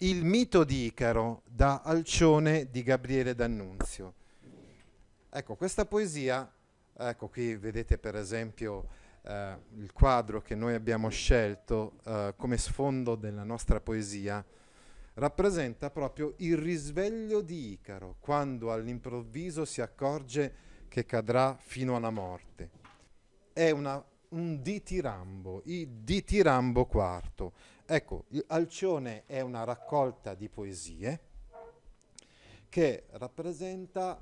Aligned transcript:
Il 0.00 0.26
mito 0.26 0.64
di 0.64 0.84
Icaro 0.84 1.40
da 1.46 1.80
Alcione 1.80 2.68
di 2.70 2.82
Gabriele 2.82 3.34
D'Annunzio. 3.34 4.12
Ecco, 5.30 5.56
questa 5.56 5.86
poesia, 5.86 6.52
ecco 6.92 7.28
qui 7.28 7.56
vedete 7.56 7.96
per 7.96 8.14
esempio 8.14 8.88
eh, 9.22 9.56
il 9.76 9.94
quadro 9.94 10.42
che 10.42 10.54
noi 10.54 10.74
abbiamo 10.74 11.08
scelto 11.08 11.94
eh, 12.04 12.34
come 12.36 12.58
sfondo 12.58 13.14
della 13.14 13.42
nostra 13.42 13.80
poesia, 13.80 14.44
rappresenta 15.14 15.88
proprio 15.88 16.34
il 16.40 16.58
risveglio 16.58 17.40
di 17.40 17.70
Icaro, 17.70 18.16
quando 18.20 18.72
all'improvviso 18.72 19.64
si 19.64 19.80
accorge 19.80 20.54
che 20.88 21.06
cadrà 21.06 21.56
fino 21.58 21.96
alla 21.96 22.10
morte. 22.10 22.68
È 23.50 23.70
una, 23.70 24.04
un 24.28 24.60
ditirambo, 24.60 25.62
il 25.64 25.88
ditirambo 25.88 26.84
quarto. 26.84 27.54
Ecco, 27.88 28.24
Alcione 28.48 29.22
è 29.26 29.40
una 29.40 29.62
raccolta 29.62 30.34
di 30.34 30.48
poesie 30.48 31.20
che 32.68 33.04
rappresenta 33.12 34.20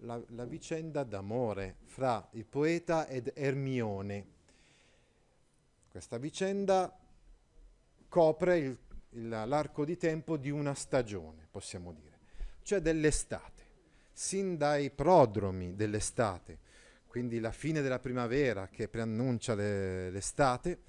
la, 0.00 0.22
la 0.28 0.44
vicenda 0.44 1.02
d'amore 1.02 1.76
fra 1.86 2.28
il 2.32 2.44
poeta 2.44 3.06
ed 3.06 3.32
Ermione. 3.34 4.26
Questa 5.88 6.18
vicenda 6.18 6.94
copre 8.06 8.58
il, 8.58 8.78
il, 9.12 9.28
l'arco 9.28 9.86
di 9.86 9.96
tempo 9.96 10.36
di 10.36 10.50
una 10.50 10.74
stagione, 10.74 11.48
possiamo 11.50 11.92
dire, 11.92 12.18
cioè 12.64 12.80
dell'estate. 12.80 13.64
Sin 14.12 14.58
dai 14.58 14.90
prodromi 14.90 15.74
dell'estate, 15.74 16.58
quindi 17.06 17.40
la 17.40 17.52
fine 17.52 17.80
della 17.80 17.98
primavera 17.98 18.68
che 18.68 18.88
preannuncia 18.88 19.54
le, 19.54 20.10
l'estate, 20.10 20.80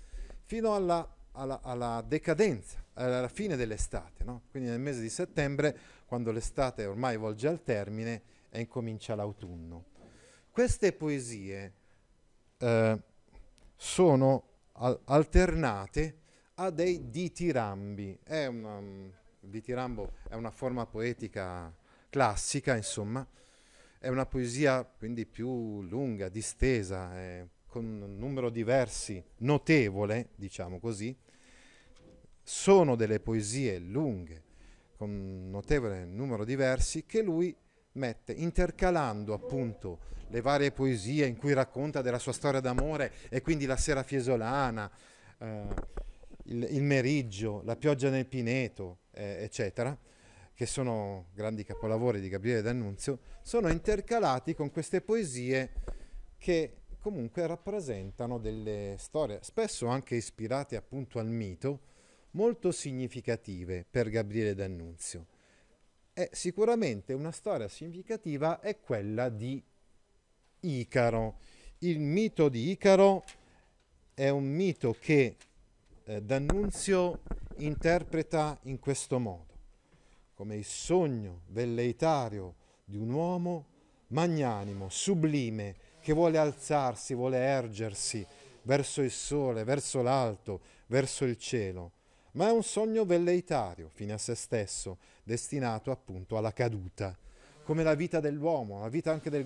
fino 0.43 0.75
alla 0.75 1.09
alla, 1.37 1.61
alla 1.61 2.03
decadenza, 2.05 2.83
alla 2.93 3.27
fine 3.27 3.55
dell'estate, 3.55 4.23
no? 4.23 4.43
quindi 4.49 4.69
nel 4.69 4.79
mese 4.79 5.01
di 5.01 5.09
settembre, 5.09 5.77
quando 6.05 6.31
l'estate 6.31 6.85
ormai 6.85 7.17
volge 7.17 7.47
al 7.47 7.63
termine 7.63 8.21
e 8.49 8.59
incomincia 8.59 9.15
l'autunno. 9.15 9.85
Queste 10.49 10.91
poesie 10.93 11.73
eh, 12.57 12.99
sono 13.75 14.43
al- 14.73 14.99
alternate 15.05 16.17
a 16.55 16.71
dei 16.71 17.09
ditirambi. 17.09 18.17
È 18.23 18.45
una, 18.47 18.77
um, 18.77 19.11
il 19.41 19.49
ditirambo 19.49 20.13
è 20.27 20.33
una 20.33 20.51
forma 20.51 20.85
poetica 20.85 21.73
classica, 22.09 22.75
insomma, 22.75 23.25
è 23.99 24.07
una 24.07 24.25
poesia 24.25 24.83
quindi 24.83 25.25
più 25.25 25.81
lunga, 25.83 26.29
distesa, 26.29 27.19
eh, 27.19 27.47
con 27.67 27.83
un 27.85 28.17
numero 28.17 28.49
di 28.49 28.63
versi 28.63 29.23
notevole, 29.37 30.29
diciamo 30.35 30.79
così, 30.79 31.15
sono 32.41 32.95
delle 32.95 33.19
poesie 33.19 33.77
lunghe, 33.77 34.43
con 34.95 35.09
un 35.09 35.49
notevole 35.49 36.05
numero 36.05 36.43
di 36.45 36.55
versi, 36.55 37.05
che 37.05 37.21
lui 37.21 37.55
mette 37.93 38.31
intercalando 38.31 39.33
appunto 39.33 39.99
le 40.29 40.41
varie 40.41 40.71
poesie 40.71 41.25
in 41.25 41.37
cui 41.37 41.53
racconta 41.53 42.01
della 42.01 42.19
sua 42.19 42.31
storia 42.31 42.59
d'amore 42.59 43.11
e 43.29 43.41
quindi 43.41 43.65
la 43.65 43.77
sera 43.77 44.03
fiesolana, 44.03 44.89
eh, 45.39 45.67
il, 46.45 46.67
il, 46.71 46.83
meriggio, 46.83 47.61
la 47.63 47.75
pioggia 47.75 48.09
nel 48.09 48.25
pineto, 48.25 48.99
eh, 49.11 49.43
eccetera, 49.43 49.97
che 50.53 50.65
sono 50.65 51.27
grandi 51.33 51.63
capolavori 51.63 52.19
di 52.19 52.29
Gabriele 52.29 52.61
D'Annunzio, 52.61 53.19
sono 53.41 53.69
intercalati 53.69 54.55
con 54.55 54.71
queste 54.71 55.01
poesie 55.01 55.73
che 56.37 56.77
comunque 57.07 57.47
rappresentano 57.47 58.37
delle 58.37 58.97
storie, 58.99 59.39
spesso 59.41 59.87
anche 59.87 60.15
ispirate 60.15 60.75
appunto 60.75 61.19
al 61.19 61.29
mito, 61.29 61.79
molto 62.31 62.73
significative 62.73 63.85
per 63.89 64.09
Gabriele 64.09 64.53
D'Annunzio. 64.53 65.25
E 66.11 66.27
sicuramente 66.33 67.13
una 67.13 67.31
storia 67.31 67.69
significativa 67.69 68.59
è 68.59 68.81
quella 68.81 69.29
di 69.29 69.63
Icaro. 70.59 71.37
Il 71.77 72.01
mito 72.01 72.49
di 72.49 72.71
Icaro 72.71 73.23
è 74.13 74.27
un 74.27 74.43
mito 74.43 74.93
che 74.99 75.37
eh, 76.03 76.21
D'Annunzio 76.21 77.21
interpreta 77.59 78.59
in 78.63 78.79
questo 78.79 79.17
modo, 79.17 79.53
come 80.33 80.57
il 80.57 80.65
sogno 80.65 81.43
velleitario 81.47 82.55
di 82.83 82.97
un 82.97 83.11
uomo 83.11 83.65
magnanimo, 84.07 84.89
sublime, 84.89 85.86
che 86.07 86.13
vuole 86.13 86.37
alzarsi, 86.37 87.13
vuole 87.13 87.37
ergersi 87.37 88.25
verso 88.61 89.01
il 89.01 89.11
sole, 89.11 89.65
verso 89.65 90.01
l'alto, 90.01 90.61
verso 90.87 91.25
il 91.25 91.37
cielo 91.37 91.91
ma 92.37 92.47
è 92.49 92.51
un 92.51 92.63
sogno 92.63 93.03
velleitario, 93.03 93.89
fine 93.91 94.13
a 94.13 94.17
se 94.19 94.35
stesso, 94.35 94.99
destinato 95.23 95.89
appunto 95.89 96.37
alla 96.37 96.53
caduta, 96.53 97.17
come 97.63 97.81
la 97.81 97.95
vita 97.95 98.19
dell'uomo, 98.19 98.79
la 98.79 98.89
vita 98.89 99.11
anche 99.11 99.31
del, 99.31 99.45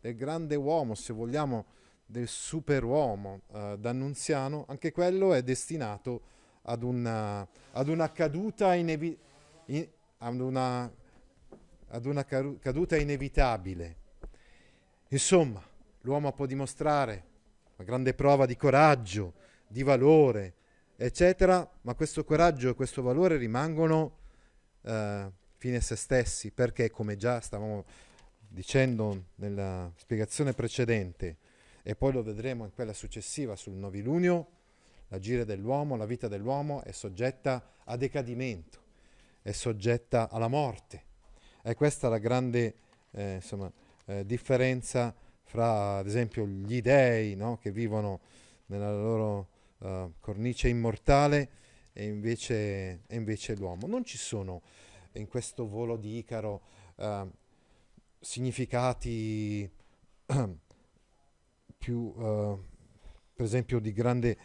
del 0.00 0.14
grande 0.14 0.54
uomo, 0.54 0.94
se 0.94 1.12
vogliamo, 1.12 1.64
del 2.06 2.28
superuomo 2.28 3.40
eh, 3.52 3.76
d'Annunziano, 3.78 4.64
anche 4.68 4.92
quello 4.92 5.34
è 5.34 5.42
destinato 5.42 6.22
ad 6.62 6.84
una, 6.84 7.46
ad 7.72 7.88
una 7.88 8.12
caduta 8.12 8.74
inevi- 8.74 9.18
in, 9.66 9.88
ad 10.18 10.40
una, 10.40 10.88
ad 11.88 12.06
una 12.06 12.24
caduta 12.24 12.96
inevitabile. 12.96 13.96
Insomma, 15.08 15.60
l'uomo 16.02 16.32
può 16.32 16.46
dimostrare 16.46 17.24
una 17.76 17.86
grande 17.86 18.14
prova 18.14 18.46
di 18.46 18.56
coraggio, 18.56 19.34
di 19.66 19.82
valore, 19.82 20.54
eccetera, 20.96 21.68
ma 21.82 21.94
questo 21.94 22.24
coraggio 22.24 22.70
e 22.70 22.74
questo 22.74 23.02
valore 23.02 23.36
rimangono 23.36 24.18
eh, 24.82 25.30
fine 25.56 25.76
a 25.76 25.80
se 25.80 25.96
stessi, 25.96 26.50
perché 26.50 26.90
come 26.90 27.16
già 27.16 27.40
stavamo 27.40 27.84
dicendo 28.48 29.26
nella 29.36 29.90
spiegazione 29.96 30.52
precedente, 30.52 31.36
e 31.82 31.94
poi 31.94 32.12
lo 32.12 32.22
vedremo 32.22 32.64
in 32.64 32.72
quella 32.72 32.92
successiva 32.92 33.56
sul 33.56 33.74
novilunio, 33.74 34.46
l'agire 35.08 35.44
dell'uomo, 35.44 35.96
la 35.96 36.06
vita 36.06 36.28
dell'uomo 36.28 36.82
è 36.82 36.92
soggetta 36.92 37.74
a 37.84 37.96
decadimento, 37.96 38.78
è 39.42 39.52
soggetta 39.52 40.28
alla 40.30 40.48
morte. 40.48 41.04
E 41.62 41.74
questa 41.74 42.08
la 42.08 42.18
grande 42.18 42.74
eh, 43.12 43.34
insomma, 43.34 43.70
eh, 44.06 44.24
differenza 44.24 45.14
fra, 45.50 45.96
ad 45.96 46.06
esempio, 46.06 46.46
gli 46.46 46.80
dei 46.80 47.34
no? 47.34 47.58
che 47.58 47.72
vivono 47.72 48.20
nella 48.66 48.92
loro 48.92 49.48
uh, 49.78 50.12
cornice 50.20 50.68
immortale 50.68 51.50
e 51.92 52.04
invece, 52.04 53.02
e 53.08 53.16
invece, 53.16 53.56
l'uomo. 53.56 53.88
Non 53.88 54.04
ci 54.04 54.16
sono 54.16 54.62
in 55.14 55.26
questo 55.26 55.66
volo 55.66 55.96
di 55.96 56.18
Icaro 56.18 56.62
uh, 56.94 57.28
significati 58.20 59.68
più, 61.78 61.96
uh, 61.96 62.64
per 63.34 63.44
esempio, 63.44 63.80
di 63.80 63.92
grande 63.92 64.38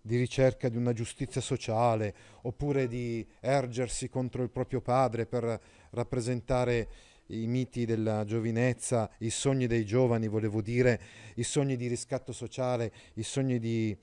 di 0.00 0.16
ricerca 0.16 0.68
di 0.68 0.76
una 0.76 0.94
giustizia 0.94 1.40
sociale 1.40 2.14
oppure 2.42 2.88
di 2.88 3.24
ergersi 3.40 4.08
contro 4.08 4.42
il 4.42 4.48
proprio 4.50 4.80
padre 4.80 5.26
per 5.26 5.60
rappresentare 5.90 6.88
i 7.28 7.46
miti 7.46 7.84
della 7.84 8.24
giovinezza, 8.24 9.10
i 9.18 9.30
sogni 9.30 9.66
dei 9.66 9.84
giovani, 9.84 10.28
volevo 10.28 10.60
dire, 10.60 11.00
i 11.34 11.42
sogni 11.42 11.76
di 11.76 11.86
riscatto 11.86 12.32
sociale, 12.32 12.92
i 13.14 13.22
sogni 13.22 13.58
di, 13.58 13.96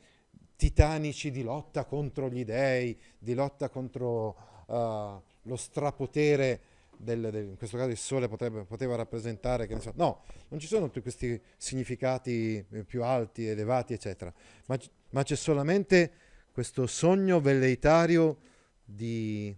titanici 0.55 1.31
di 1.31 1.43
lotta 1.43 1.85
contro 1.85 2.29
gli 2.29 2.45
dei, 2.45 2.97
di 3.17 3.33
lotta 3.33 3.69
contro 3.69 4.63
uh, 4.67 5.21
lo 5.41 5.55
strapotere 5.55 6.61
del, 6.97 7.29
del, 7.29 7.47
in 7.49 7.57
questo 7.57 7.77
caso 7.77 7.89
il 7.89 7.97
sole 7.97 8.27
potrebbe, 8.27 8.63
poteva 8.63 8.95
rappresentare, 8.95 9.67
so, 9.79 9.91
no, 9.95 10.23
non 10.47 10.59
ci 10.59 10.67
sono 10.67 10.85
tutti 10.85 11.01
questi 11.01 11.39
significati 11.57 12.65
eh, 12.69 12.83
più 12.83 13.03
alti, 13.03 13.47
elevati, 13.47 13.93
eccetera, 13.93 14.33
ma, 14.67 14.77
ma 15.09 15.23
c'è 15.23 15.35
solamente 15.35 16.11
questo 16.51 16.87
sogno 16.87 17.41
velleitario 17.41 18.37
di, 18.83 19.53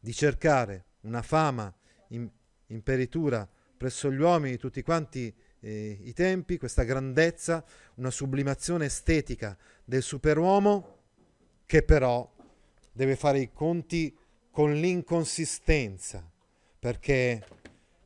di 0.00 0.12
cercare 0.12 0.86
una 1.02 1.22
fama, 1.22 1.72
in, 2.14 2.28
imperitura 2.68 3.48
presso 3.76 4.10
gli 4.10 4.20
uomini 4.20 4.56
tutti 4.56 4.82
quanti 4.82 5.34
eh, 5.60 5.98
i 6.02 6.12
tempi, 6.12 6.58
questa 6.58 6.84
grandezza, 6.84 7.64
una 7.96 8.10
sublimazione 8.10 8.86
estetica 8.86 9.56
del 9.84 10.02
superuomo 10.02 10.98
che 11.66 11.82
però 11.82 12.30
deve 12.92 13.16
fare 13.16 13.40
i 13.40 13.50
conti 13.52 14.16
con 14.50 14.74
l'inconsistenza, 14.74 16.30
perché, 16.78 17.44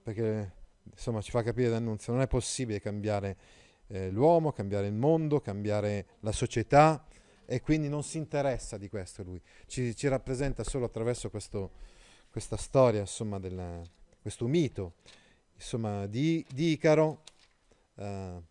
perché 0.02 0.52
insomma 0.90 1.20
ci 1.20 1.30
fa 1.30 1.42
capire 1.42 1.70
D'Annunzio, 1.70 2.12
non 2.12 2.22
è 2.22 2.28
possibile 2.28 2.80
cambiare 2.80 3.36
eh, 3.88 4.10
l'uomo, 4.10 4.52
cambiare 4.52 4.86
il 4.86 4.94
mondo, 4.94 5.40
cambiare 5.40 6.06
la 6.20 6.32
società 6.32 7.04
e 7.44 7.60
quindi 7.60 7.88
non 7.88 8.02
si 8.02 8.18
interessa 8.18 8.76
di 8.76 8.88
questo 8.88 9.22
lui, 9.22 9.40
ci, 9.66 9.94
ci 9.94 10.08
rappresenta 10.08 10.64
solo 10.64 10.84
attraverso 10.84 11.30
questo, 11.30 11.72
questa 12.36 12.58
storia, 12.58 13.00
insomma, 13.00 13.38
della, 13.38 13.80
questo 14.20 14.46
mito, 14.46 14.96
insomma, 15.54 16.04
di, 16.04 16.44
di 16.52 16.72
Icaro, 16.72 17.22
eh, 17.94 18.42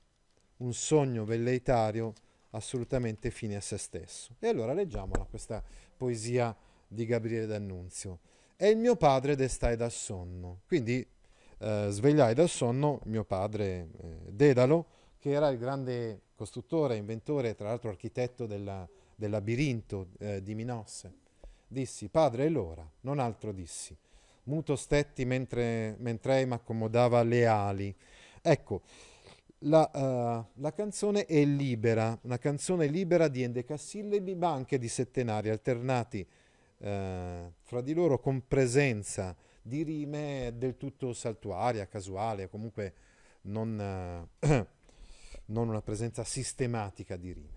un 0.57 0.73
sogno 0.73 1.23
velleitario 1.23 2.11
assolutamente 2.49 3.29
fine 3.29 3.57
a 3.57 3.61
se 3.61 3.77
stesso. 3.77 4.37
E 4.39 4.47
allora 4.47 4.73
leggiamola 4.73 5.27
questa 5.29 5.63
poesia 5.95 6.55
di 6.87 7.05
Gabriele 7.05 7.45
D'Annunzio. 7.45 8.21
E 8.57 8.69
il 8.69 8.77
mio 8.77 8.95
padre 8.95 9.35
destai 9.35 9.75
dal 9.75 9.91
sonno. 9.91 10.61
Quindi 10.65 11.07
eh, 11.59 11.87
svegliai 11.91 12.33
dal 12.33 12.49
sonno 12.49 13.01
mio 13.03 13.23
padre 13.23 13.89
eh, 14.01 14.31
Dedalo, 14.31 14.87
che 15.19 15.29
era 15.29 15.49
il 15.49 15.59
grande 15.59 16.21
costruttore, 16.33 16.95
inventore, 16.95 17.53
tra 17.53 17.67
l'altro 17.67 17.91
architetto 17.91 18.47
della, 18.47 18.89
del 19.13 19.29
labirinto 19.29 20.07
eh, 20.17 20.41
di 20.41 20.55
Minosse. 20.55 21.23
Dissi, 21.75 22.07
padre, 22.07 22.45
è 22.45 22.49
l'ora, 22.49 22.89
non 23.01 23.19
altro 23.19 23.51
dissi. 23.51 23.93
Muto 24.43 24.77
stetti 24.77 25.25
mentre, 25.25 25.97
mentre 25.99 26.45
mi 26.45 26.53
accomodava 26.53 27.21
le 27.21 27.45
ali. 27.45 27.93
Ecco, 28.41 28.83
la, 29.59 29.91
uh, 29.93 30.61
la, 30.61 30.71
canzone 30.71 31.25
è 31.25 31.43
libera, 31.43 32.17
una 32.21 32.37
canzone 32.37 32.87
libera 32.87 33.27
di 33.27 33.43
endecasillabi, 33.43 34.35
ma 34.35 34.53
anche 34.53 34.77
di 34.77 34.87
settenari 34.87 35.49
alternati 35.49 36.25
uh, 36.77 36.85
fra 37.59 37.81
di 37.81 37.93
loro 37.93 38.19
con 38.19 38.47
presenza 38.47 39.35
di 39.61 39.83
rime 39.83 40.53
del 40.55 40.77
tutto 40.77 41.11
saltuaria, 41.11 41.89
casuale, 41.89 42.47
comunque 42.47 42.93
non, 43.41 44.27
uh, 44.39 44.47
non 45.47 45.67
una 45.67 45.81
presenza 45.81 46.23
sistematica 46.23 47.17
di 47.17 47.33
rime. 47.33 47.54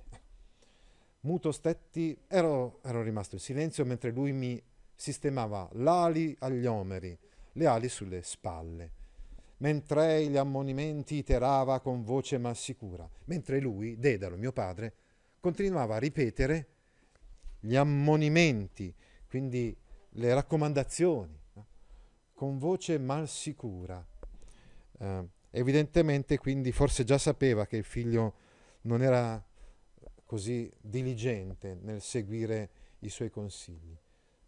Muto 1.21 1.53
stetti, 1.53 2.17
ero, 2.29 2.81
ero 2.83 3.03
rimasto 3.03 3.35
in 3.35 3.41
silenzio 3.41 3.85
mentre 3.85 4.11
lui 4.11 4.33
mi 4.33 4.63
sistemava 4.95 5.69
l'ali 5.73 6.35
agli 6.41 6.65
omeri, 6.67 7.17
le 7.53 7.67
ali 7.67 7.89
sulle 7.89 8.23
spalle, 8.23 8.93
mentre 9.59 10.27
gli 10.27 10.37
ammonimenti 10.37 11.17
iterava 11.17 11.81
con 11.81 12.05
voce 12.05 12.39
ma 12.39 12.55
sicura, 12.55 13.09
mentre 13.25 13.61
lui, 13.61 13.99
Dedalo, 13.99 14.37
mio 14.37 14.53
padre, 14.53 14.95
continuava 15.41 15.97
a 15.97 15.99
ripetere 15.99 16.67
gli 17.61 17.75
ammonimenti, 17.75 18.95
quindi 19.29 19.77
le 20.11 20.35
raccomandazioni, 20.35 21.39
no? 21.55 21.67
con 22.33 22.59
voce 22.59 22.99
mal 22.99 23.29
sicura. 23.29 24.05
Eh, 24.99 25.29
Evidentemente 25.51 26.39
quindi 26.39 26.73
forse 26.73 27.05
già 27.05 27.17
sapeva 27.17 27.67
che 27.67 27.77
il 27.77 27.85
figlio 27.85 28.35
non 28.83 29.03
era 29.03 29.43
così 30.29 30.71
diligente 30.79 31.79
nel 31.81 32.03
seguire 32.03 32.71
i 32.99 33.09
suoi 33.09 33.31
consigli. 33.31 33.97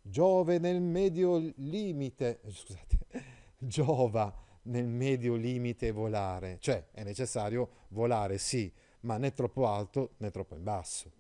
Giove 0.03 0.59
nel 0.59 0.79
medio 0.79 1.39
limite, 1.57 2.43
scusate, 2.47 2.99
giova 3.57 4.31
nel 4.65 4.87
medio 4.87 5.37
limite 5.37 5.91
volare, 5.91 6.59
cioè 6.61 6.89
è 6.91 7.03
necessario 7.03 7.87
volare 7.89 8.37
sì, 8.37 8.71
ma 9.01 9.17
né 9.17 9.33
troppo 9.33 9.67
alto 9.69 10.17
né 10.19 10.31
troppo 10.31 10.55
in 10.55 10.65
basso. 10.65 11.13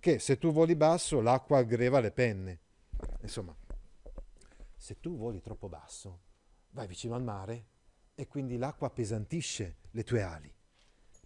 Che 0.00 0.18
se 0.18 0.38
tu 0.38 0.50
voli 0.50 0.76
basso 0.76 1.20
l'acqua 1.20 1.58
aggreva 1.58 2.00
le 2.00 2.10
penne. 2.10 2.60
Insomma, 3.20 3.54
se 4.74 4.98
tu 4.98 5.14
voli 5.18 5.42
troppo 5.42 5.68
basso, 5.68 6.20
vai 6.70 6.86
vicino 6.86 7.14
al 7.14 7.22
mare 7.22 7.66
e 8.14 8.26
quindi 8.26 8.56
l'acqua 8.56 8.86
appesantisce 8.86 9.76
le 9.90 10.04
tue 10.04 10.22
ali 10.22 10.50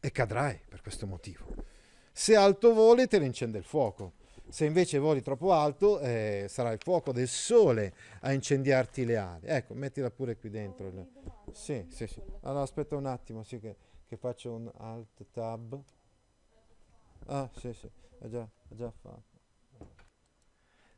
e 0.00 0.10
cadrai 0.10 0.60
per 0.68 0.80
questo 0.80 1.06
motivo. 1.06 1.78
Se 2.20 2.36
alto 2.36 2.74
voli 2.74 3.06
te 3.06 3.18
ne 3.18 3.24
incende 3.24 3.56
il 3.56 3.64
fuoco, 3.64 4.12
se 4.46 4.66
invece 4.66 4.98
voli 4.98 5.22
troppo 5.22 5.54
alto 5.54 5.98
eh, 6.00 6.44
sarà 6.50 6.70
il 6.70 6.78
fuoco 6.78 7.12
del 7.12 7.28
sole 7.28 7.94
a 8.20 8.34
incendiarti 8.34 9.06
le 9.06 9.16
ali. 9.16 9.46
Ecco, 9.46 9.72
mettila 9.72 10.10
pure 10.10 10.36
qui 10.36 10.50
dentro. 10.50 10.92
Sì, 11.50 11.86
sì, 11.88 12.06
sì. 12.06 12.20
Allora 12.42 12.60
aspetta 12.60 12.94
un 12.94 13.06
attimo, 13.06 13.42
sì, 13.42 13.58
che, 13.58 13.74
che 14.06 14.18
faccio 14.18 14.52
un 14.52 14.70
alt 14.76 15.24
tab. 15.32 15.82
Ah, 17.28 17.48
sì, 17.56 17.72
sì, 17.72 17.88
ho 18.18 18.28
già, 18.28 18.42
ho 18.42 18.74
già 18.76 18.90
fatto. 18.90 19.38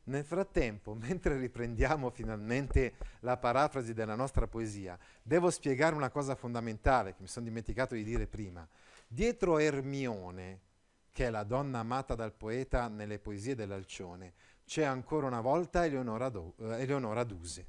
Nel 0.03 0.25
frattempo, 0.25 0.93
mentre 0.99 1.37
riprendiamo 1.37 2.09
finalmente 2.09 2.95
la 3.21 3.37
parafrasi 3.37 3.93
della 3.93 4.15
nostra 4.15 4.45
poesia, 4.45 4.99
devo 5.21 5.49
spiegare 5.49 5.95
una 5.95 6.09
cosa 6.09 6.35
fondamentale 6.35 7.13
che 7.13 7.21
mi 7.21 7.29
sono 7.29 7.45
dimenticato 7.45 7.95
di 7.95 8.03
dire 8.03 8.27
prima. 8.27 8.67
Dietro 9.07 9.57
Ermione, 9.57 10.71
che 11.13 11.27
è 11.27 11.29
la 11.29 11.43
donna 11.43 11.79
amata 11.79 12.15
dal 12.15 12.33
poeta 12.33 12.87
nelle 12.87 13.19
poesie 13.19 13.53
dell'Alcione, 13.53 14.33
c'è 14.65 14.83
ancora 14.83 15.27
una 15.27 15.41
volta 15.41 15.85
Eleonora, 15.85 16.29
Do- 16.29 16.55
eh, 16.57 16.81
Eleonora 16.81 17.23
Duse. 17.23 17.67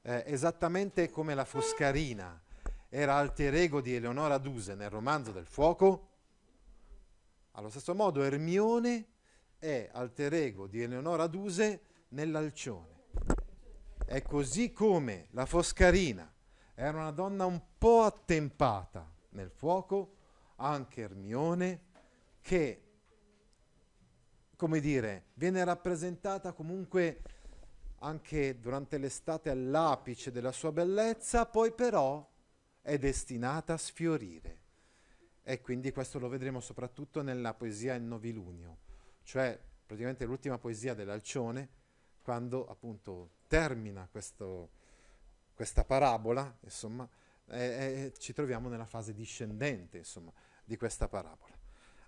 Eh, 0.00 0.24
esattamente 0.26 1.10
come 1.10 1.34
la 1.34 1.44
Foscarina 1.44 2.40
era 2.88 3.16
alter 3.16 3.54
ego 3.54 3.82
di 3.82 3.94
Eleonora 3.94 4.38
Duse 4.38 4.74
nel 4.74 4.88
romanzo 4.88 5.30
del 5.30 5.44
fuoco, 5.44 6.08
allo 7.52 7.68
stesso 7.68 7.94
modo 7.94 8.22
Ermione 8.22 9.06
è 9.58 9.90
alter 9.92 10.32
ego 10.32 10.66
di 10.66 10.80
Eleonora 10.80 11.26
Duse 11.26 11.82
nell'Alcione. 12.08 12.96
È 14.06 14.22
così 14.22 14.72
come 14.72 15.26
la 15.32 15.44
Foscarina 15.44 16.32
era 16.74 16.96
una 16.96 17.10
donna 17.10 17.44
un 17.44 17.60
po' 17.76 18.04
attempata 18.04 19.06
nel 19.30 19.50
fuoco, 19.50 20.14
anche 20.56 21.02
Ermione, 21.02 21.87
che, 22.48 22.82
come 24.56 24.80
dire, 24.80 25.26
viene 25.34 25.62
rappresentata 25.64 26.52
comunque 26.52 27.22
anche 27.98 28.58
durante 28.58 28.96
l'estate 28.96 29.50
all'apice 29.50 30.30
della 30.30 30.52
sua 30.52 30.72
bellezza, 30.72 31.46
poi 31.46 31.72
però 31.72 32.26
è 32.80 32.96
destinata 32.96 33.74
a 33.74 33.78
sfiorire. 33.78 34.56
E 35.42 35.60
quindi 35.60 35.92
questo 35.92 36.18
lo 36.18 36.28
vedremo 36.28 36.60
soprattutto 36.60 37.22
nella 37.22 37.54
poesia 37.54 37.94
Il 37.94 38.02
Novilunio 38.02 38.86
cioè 39.28 39.60
praticamente 39.84 40.24
l'ultima 40.24 40.56
poesia 40.56 40.94
dell'Alcione, 40.94 41.68
quando 42.22 42.66
appunto 42.66 43.32
termina 43.46 44.08
questo, 44.10 44.70
questa 45.52 45.84
parabola, 45.84 46.56
insomma, 46.62 47.06
eh, 47.48 47.58
eh, 48.06 48.12
ci 48.16 48.32
troviamo 48.32 48.70
nella 48.70 48.86
fase 48.86 49.12
discendente, 49.12 49.98
insomma, 49.98 50.32
di 50.64 50.78
questa 50.78 51.08
parabola. 51.08 51.54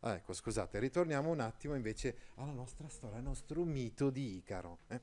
Ah, 0.00 0.14
ecco, 0.14 0.32
scusate, 0.32 0.78
ritorniamo 0.78 1.30
un 1.30 1.40
attimo 1.40 1.74
invece 1.74 2.16
alla 2.36 2.52
nostra 2.52 2.88
storia, 2.88 3.18
al 3.18 3.22
nostro 3.22 3.64
mito 3.64 4.10
di 4.10 4.36
Icaro. 4.36 4.78
Eh? 4.88 5.00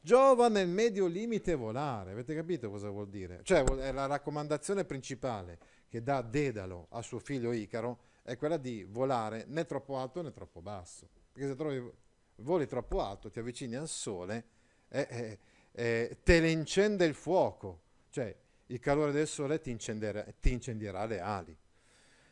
Giova 0.00 0.48
nel 0.48 0.68
medio 0.68 1.06
limite 1.06 1.54
volare, 1.54 2.12
avete 2.12 2.34
capito 2.34 2.70
cosa 2.70 2.88
vuol 2.88 3.10
dire? 3.10 3.40
Cioè, 3.42 3.62
è 3.62 3.92
la 3.92 4.06
raccomandazione 4.06 4.86
principale 4.86 5.58
che 5.88 6.02
dà 6.02 6.22
Dedalo 6.22 6.86
a 6.90 7.02
suo 7.02 7.18
figlio 7.18 7.52
Icaro 7.52 7.98
è 8.22 8.36
quella 8.38 8.56
di 8.56 8.86
volare 8.88 9.44
né 9.48 9.66
troppo 9.66 9.98
alto 9.98 10.22
né 10.22 10.32
troppo 10.32 10.62
basso. 10.62 11.06
Perché 11.32 11.48
se 11.48 11.54
trovi 11.54 11.92
voli 12.36 12.66
troppo 12.66 13.02
alto, 13.02 13.30
ti 13.30 13.38
avvicini 13.38 13.74
al 13.74 13.88
sole, 13.88 14.44
eh, 14.88 15.06
eh, 15.10 15.38
eh, 15.72 16.18
te 16.22 16.40
ne 16.40 16.50
incende 16.50 17.04
il 17.04 17.14
fuoco, 17.14 17.82
cioè 18.08 18.34
il 18.66 18.78
calore 18.78 19.12
del 19.12 19.26
sole 19.26 19.60
ti 19.60 19.76
ti 19.76 20.52
incendierà 20.52 21.04
le 21.04 21.20
ali. 21.20 21.58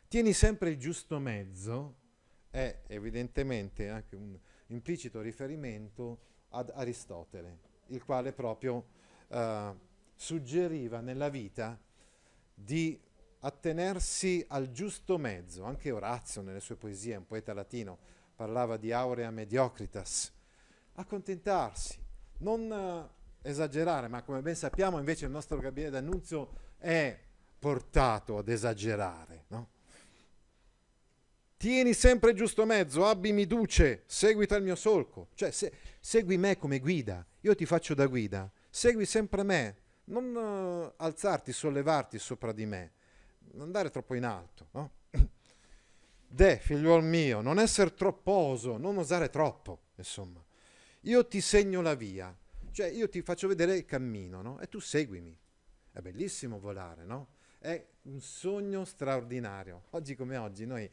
Tieni 0.09 0.33
sempre 0.33 0.71
il 0.71 0.79
giusto 0.79 1.19
mezzo, 1.19 1.97
è 2.49 2.79
evidentemente 2.87 3.89
anche 3.89 4.15
un 4.15 4.35
implicito 4.69 5.21
riferimento 5.21 6.21
ad 6.49 6.71
Aristotele, 6.73 7.59
il 7.89 8.03
quale 8.03 8.33
proprio 8.33 8.87
uh, 9.27 9.77
suggeriva 10.15 10.99
nella 11.01 11.29
vita 11.29 11.79
di 12.51 12.99
attenersi 13.41 14.43
al 14.47 14.71
giusto 14.71 15.19
mezzo. 15.19 15.63
Anche 15.63 15.91
Orazio 15.91 16.41
nelle 16.41 16.59
sue 16.59 16.75
poesie, 16.75 17.15
un 17.15 17.27
poeta 17.27 17.53
latino, 17.53 17.99
parlava 18.35 18.77
di 18.77 18.91
aurea 18.91 19.29
mediocritas. 19.29 20.33
Accontentarsi, 20.93 22.03
non 22.39 22.61
uh, 22.67 23.47
esagerare, 23.47 24.07
ma 24.07 24.23
come 24.23 24.41
ben 24.41 24.55
sappiamo 24.55 24.97
invece 24.97 25.25
il 25.25 25.31
nostro 25.31 25.59
Gabriele 25.59 25.91
D'Annunzio 25.91 26.49
è 26.79 27.15
portato 27.59 28.39
ad 28.39 28.49
esagerare. 28.49 29.43
No? 29.49 29.77
Tieni 31.59 31.93
sempre 31.93 32.33
giusto 32.33 32.65
mezzo, 32.65 33.05
abbimi 33.05 33.45
duce, 33.45 34.03
seguita 34.05 34.55
il 34.55 34.63
mio 34.63 34.75
solco. 34.75 35.27
Cioè, 35.33 35.51
se, 35.51 35.73
segui 35.99 36.37
me 36.37 36.57
come 36.57 36.79
guida, 36.79 37.25
io 37.41 37.53
ti 37.53 37.65
faccio 37.65 37.93
da 37.93 38.05
guida, 38.05 38.49
segui 38.69 39.05
sempre 39.05 39.43
me, 39.43 39.75
non 40.05 40.33
uh, 40.33 40.93
alzarti, 40.95 41.51
sollevarti 41.51 42.17
sopra 42.17 42.53
di 42.53 42.65
me 42.65 42.91
non 43.51 43.63
andare 43.63 43.89
troppo 43.89 44.15
in 44.15 44.23
alto, 44.23 44.67
no? 44.71 44.91
De, 46.27 46.57
figliuol 46.59 47.03
mio, 47.03 47.41
non 47.41 47.59
essere 47.59 47.93
tropposo, 47.93 48.77
non 48.77 48.97
osare 48.97 49.29
troppo, 49.29 49.87
insomma. 49.95 50.41
Io 51.01 51.27
ti 51.27 51.41
segno 51.41 51.81
la 51.81 51.95
via, 51.95 52.33
cioè 52.71 52.87
io 52.87 53.09
ti 53.09 53.21
faccio 53.21 53.49
vedere 53.49 53.75
il 53.75 53.85
cammino, 53.85 54.41
no? 54.41 54.59
E 54.61 54.69
tu 54.69 54.79
seguimi. 54.79 55.37
È 55.91 55.99
bellissimo 55.99 56.57
volare, 56.57 57.03
no? 57.03 57.29
È 57.57 57.83
un 58.03 58.21
sogno 58.21 58.85
straordinario. 58.85 59.83
Oggi 59.89 60.15
come 60.15 60.37
oggi 60.37 60.65
noi 60.65 60.89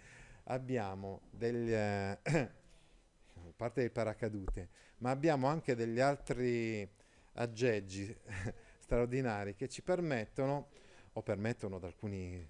abbiamo 0.46 1.22
degli... 1.30 1.72
Eh, 1.72 2.18
a 2.24 3.52
parte 3.56 3.82
il 3.82 3.90
paracadute, 3.90 4.68
ma 4.98 5.10
abbiamo 5.10 5.46
anche 5.46 5.74
degli 5.74 6.00
altri 6.00 6.88
aggeggi 7.34 8.14
straordinari 8.80 9.54
che 9.54 9.68
ci 9.68 9.82
permettono, 9.82 10.68
o 11.12 11.22
permettono 11.22 11.76
ad 11.76 11.84
alcuni 11.84 12.46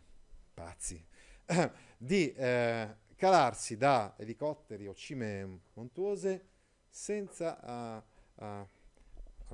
pazzi, 0.53 1.05
di 1.97 2.33
eh, 2.33 2.97
calarsi 3.15 3.77
da 3.77 4.15
elicotteri 4.19 4.87
o 4.87 4.95
cime 4.95 5.61
montuose 5.75 6.49
senza, 6.89 8.03
uh, 8.37 8.67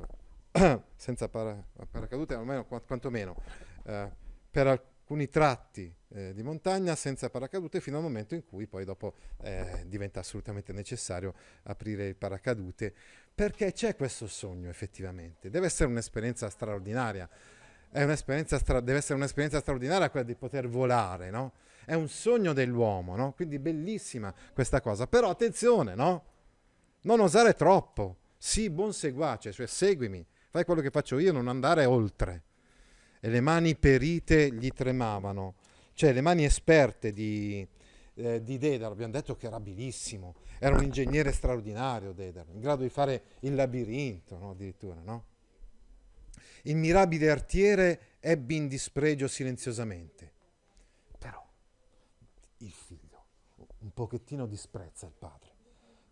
uh, 0.52 0.82
senza 0.96 1.28
para, 1.28 1.62
paracadute, 1.90 2.34
almeno 2.34 2.64
quantomeno 2.66 3.36
uh, 3.84 4.10
per 4.50 4.66
alcuni 4.66 4.91
tratti 5.28 5.92
eh, 6.14 6.32
di 6.34 6.42
montagna 6.42 6.94
senza 6.94 7.30
paracadute 7.30 7.80
fino 7.80 7.96
al 7.96 8.02
momento 8.02 8.34
in 8.34 8.44
cui 8.44 8.66
poi 8.66 8.84
dopo 8.84 9.14
eh, 9.42 9.84
diventa 9.86 10.20
assolutamente 10.20 10.72
necessario 10.72 11.34
aprire 11.64 12.06
il 12.06 12.16
paracadute 12.16 12.94
perché 13.34 13.72
c'è 13.72 13.96
questo 13.96 14.26
sogno 14.26 14.68
effettivamente, 14.68 15.50
deve 15.50 15.66
essere 15.66 15.88
un'esperienza 15.88 16.50
straordinaria, 16.50 17.28
un'esperienza 17.92 18.58
stra- 18.58 18.80
deve 18.80 18.98
essere 18.98 19.14
un'esperienza 19.14 19.60
straordinaria 19.60 20.10
quella 20.10 20.26
di 20.26 20.34
poter 20.34 20.68
volare, 20.68 21.30
no? 21.30 21.52
È 21.84 21.94
un 21.94 22.08
sogno 22.08 22.52
dell'uomo, 22.52 23.16
no? 23.16 23.32
Quindi 23.32 23.58
bellissima 23.58 24.32
questa 24.52 24.80
cosa, 24.80 25.06
però 25.06 25.30
attenzione, 25.30 25.94
no? 25.94 26.24
Non 27.02 27.20
osare 27.20 27.54
troppo, 27.54 28.18
sii 28.36 28.70
buon 28.70 28.92
seguace, 28.92 29.50
cioè 29.50 29.66
seguimi, 29.66 30.24
fai 30.50 30.64
quello 30.64 30.80
che 30.80 30.90
faccio 30.90 31.18
io, 31.18 31.32
non 31.32 31.48
andare 31.48 31.84
oltre. 31.84 32.42
E 33.24 33.28
le 33.28 33.40
mani 33.40 33.76
perite 33.76 34.52
gli 34.52 34.70
tremavano, 34.72 35.54
cioè 35.92 36.12
le 36.12 36.22
mani 36.22 36.44
esperte 36.44 37.12
di, 37.12 37.64
eh, 38.14 38.42
di 38.42 38.58
Dedalo, 38.58 38.94
abbiamo 38.94 39.12
detto 39.12 39.36
che 39.36 39.46
era 39.46 39.54
abilissimo, 39.54 40.34
era 40.58 40.74
un 40.74 40.82
ingegnere 40.82 41.30
straordinario 41.30 42.12
Dedalo, 42.12 42.50
in 42.52 42.58
grado 42.58 42.82
di 42.82 42.88
fare 42.88 43.22
il 43.42 43.54
labirinto, 43.54 44.36
no? 44.38 44.50
addirittura, 44.50 45.00
no? 45.04 45.26
Il 46.62 46.74
mirabile 46.74 47.30
artiere 47.30 48.16
ebbe 48.18 48.54
in 48.54 48.66
dispregio 48.66 49.28
silenziosamente. 49.28 50.32
Però 51.16 51.48
il 52.58 52.72
figlio 52.72 53.24
un 53.82 53.92
pochettino 53.92 54.46
disprezza 54.46 55.06
il 55.06 55.14
padre, 55.16 55.50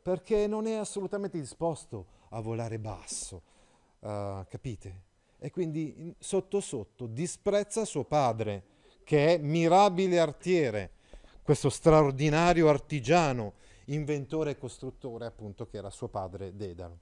perché 0.00 0.47
non 0.47 0.69
è 0.69 0.75
assolutamente 0.75 1.40
disposto 1.40 2.07
a 2.29 2.40
volare 2.40 2.79
basso, 2.79 3.43
uh, 3.99 4.47
capite? 4.49 5.09
E 5.42 5.50
quindi 5.50 6.14
sotto 6.18 6.61
sotto 6.61 7.06
disprezza 7.06 7.87
suo 7.87 8.04
padre, 8.04 8.64
che 9.04 9.35
è 9.35 9.38
mirabile 9.38 10.20
artiere, 10.20 10.92
questo 11.42 11.70
straordinario 11.70 12.68
artigiano, 12.68 13.54
inventore 13.87 14.52
e 14.52 14.59
costruttore 14.59 15.25
appunto 15.25 15.66
che 15.66 15.78
era 15.78 15.88
suo 15.88 16.09
padre 16.09 16.54
Dedalo. 16.54 16.99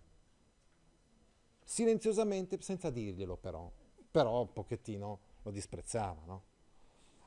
Silenziosamente, 1.65 2.59
senza 2.61 2.91
dirglielo 2.91 3.37
però, 3.37 3.71
però 4.11 4.41
un 4.41 4.53
pochettino 4.53 5.21
lo 5.43 5.51
disprezzava, 5.51 6.23
no? 6.25 6.43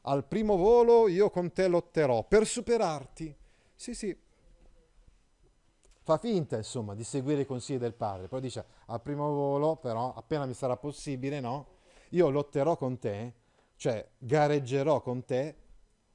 Al 0.03 0.25
primo 0.25 0.55
volo 0.55 1.07
io 1.09 1.29
con 1.29 1.51
te 1.51 1.67
lotterò 1.67 2.23
per 2.23 2.47
superarti. 2.47 3.35
Sì, 3.75 3.93
sì. 3.93 4.17
Fa 6.03 6.17
finta, 6.17 6.57
insomma, 6.57 6.95
di 6.95 7.03
seguire 7.03 7.41
i 7.41 7.45
consigli 7.45 7.77
del 7.77 7.93
padre. 7.93 8.27
Poi 8.27 8.41
dice, 8.41 8.65
al 8.87 9.01
primo 9.01 9.31
volo, 9.31 9.75
però, 9.75 10.13
appena 10.13 10.45
mi 10.45 10.53
sarà 10.53 10.75
possibile, 10.75 11.39
no? 11.39 11.67
Io 12.09 12.29
lotterò 12.29 12.75
con 12.75 12.97
te, 12.97 13.33
cioè 13.75 14.07
gareggerò 14.17 15.01
con 15.01 15.23
te 15.25 15.55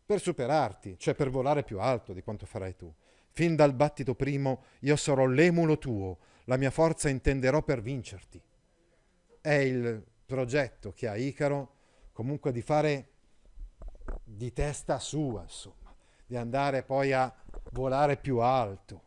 per 0.05 0.21
superarti, 0.21 0.99
cioè 0.99 1.15
per 1.15 1.31
volare 1.31 1.63
più 1.63 1.81
alto 1.81 2.13
di 2.13 2.23
quanto 2.23 2.47
farai 2.47 2.77
tu. 2.77 2.93
Fin 3.31 3.55
dal 3.55 3.75
battito 3.75 4.15
primo 4.15 4.63
io 4.81 4.97
sarò 4.97 5.27
l'emulo 5.27 5.79
tuo, 5.79 6.19
la 6.45 6.57
mia 6.57 6.71
forza 6.71 7.09
intenderò 7.09 7.63
per 7.63 7.81
vincerti. 7.81 8.43
È 9.41 9.53
il 9.53 10.05
progetto 10.25 10.93
che 10.93 11.09
ha 11.09 11.17
Icaro 11.17 11.75
comunque 12.13 12.51
di 12.51 12.63
fare 12.63 13.11
di 14.25 14.53
testa 14.53 14.99
sua, 14.99 15.43
insomma, 15.43 15.95
di 16.25 16.37
andare 16.37 16.83
poi 16.83 17.13
a 17.13 17.33
volare 17.73 18.17
più 18.17 18.39
alto. 18.39 19.03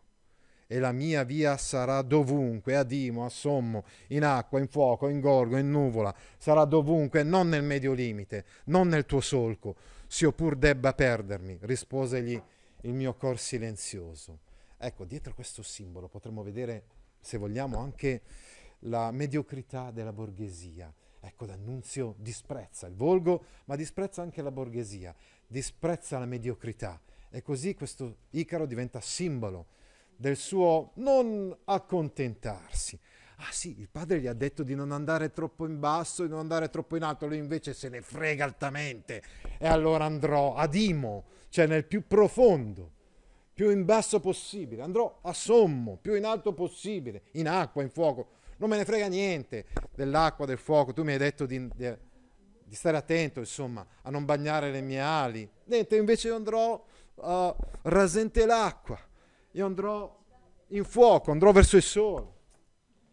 E 0.72 0.78
la 0.78 0.92
mia 0.92 1.24
via 1.24 1.58
sarà 1.58 2.04
dovunque, 2.04 2.76
a 2.76 2.84
Dimo, 2.84 3.26
a 3.26 3.30
Sommo, 3.30 3.86
in 4.10 4.24
acqua, 4.24 4.60
in 4.60 4.68
fuoco, 4.68 5.08
in 5.08 5.20
gorgo, 5.20 5.58
in 5.58 5.72
nuvola, 5.72 6.14
sarà 6.38 6.64
dovunque, 6.66 7.24
non 7.24 7.50
nel 7.50 7.64
medio 7.64 7.92
limite, 7.92 8.46
non 8.66 8.88
nel 8.88 9.08
tuo 9.08 9.20
solco, 9.20 9.76
s'io 10.06 10.32
pur 10.32 10.56
debba 10.56 10.94
perdermi, 10.94 11.58
risposegli 11.62 12.40
il 12.82 12.94
mio 12.94 13.16
cor 13.16 13.40
silenzioso. 13.40 14.42
Ecco, 14.78 15.06
dietro 15.06 15.34
questo 15.34 15.64
simbolo 15.64 16.08
potremmo 16.08 16.44
vedere, 16.44 16.84
se 17.20 17.40
vogliamo, 17.40 17.80
anche 17.80 18.22
la 18.82 19.10
mediocrità 19.10 19.90
della 19.90 20.14
borghesia. 20.14 20.94
Ecco, 21.20 21.48
D'Annunzio 21.48 22.14
disprezza 22.20 22.86
il 22.86 22.94
volgo, 22.94 23.44
ma 23.66 23.76
disprezza 23.76 24.22
anche 24.22 24.44
la 24.44 24.52
borghesia, 24.52 25.16
disprezza 25.48 26.20
la 26.20 26.28
mediocrità. 26.28 27.02
E 27.32 27.42
così 27.42 27.74
questo 27.74 28.18
Icaro 28.30 28.68
diventa 28.68 29.02
simbolo 29.02 29.78
del 30.20 30.36
suo 30.36 30.92
non 30.96 31.56
accontentarsi. 31.64 33.00
Ah 33.38 33.52
sì, 33.52 33.80
il 33.80 33.88
padre 33.90 34.20
gli 34.20 34.28
ha 34.28 34.34
detto 34.34 34.64
di 34.64 34.76
non 34.76 34.92
andare 34.92 35.32
troppo 35.32 35.66
in 35.66 35.80
basso, 35.80 36.24
di 36.24 36.30
non 36.30 36.40
andare 36.40 36.70
troppo 36.70 36.98
in 36.98 37.04
alto, 37.04 37.26
lui 37.26 37.38
invece 37.38 37.74
se 37.74 37.88
ne 37.88 38.02
frega 38.02 38.44
altamente. 38.44 39.24
E 39.58 39.68
allora 39.68 40.04
andrò 40.04 40.56
ad 40.56 40.76
Imo, 40.76 41.24
cioè 41.48 41.68
nel 41.68 41.86
più 41.86 42.06
profondo, 42.06 42.92
più 43.54 43.70
in 43.70 43.86
basso 43.86 44.20
possibile. 44.20 44.82
Andrò 44.82 45.20
a 45.22 45.32
sommo, 45.32 45.98
più 46.02 46.16
in 46.16 46.26
alto 46.26 46.54
possibile, 46.54 47.24
in 47.34 47.48
acqua, 47.48 47.82
in 47.82 47.90
fuoco 47.90 48.38
non 48.60 48.70
me 48.70 48.78
ne 48.78 48.86
frega 48.86 49.08
niente 49.08 49.68
dell'acqua, 49.96 50.46
del 50.46 50.58
fuoco, 50.58 50.92
tu 50.94 51.04
mi 51.04 51.14
hai 51.14 51.18
detto 51.18 51.46
di, 51.46 51.66
di, 51.76 51.96
di 52.66 52.76
stare 52.76 52.98
attento, 52.98 53.40
insomma, 53.40 53.86
a 54.02 54.10
non 54.10 54.26
bagnare 54.26 54.70
le 54.70 54.82
mie 54.82 55.00
ali. 55.00 55.50
Niente, 55.66 55.96
invece 55.96 56.30
andrò 56.30 56.84
uh, 57.16 57.56
rasente 57.84 58.46
l'acqua, 58.46 59.00
io 59.52 59.66
andrò 59.66 60.18
in 60.68 60.84
fuoco, 60.84 61.32
andrò 61.32 61.52
verso 61.52 61.78
il 61.78 61.84
sole, 61.84 62.28